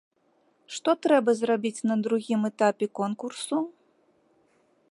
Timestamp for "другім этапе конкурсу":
2.07-3.57